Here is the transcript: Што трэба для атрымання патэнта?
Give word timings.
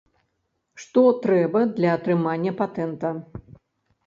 Што 0.83 1.03
трэба 1.25 1.59
для 1.77 1.91
атрымання 1.99 2.55
патэнта? 2.63 3.15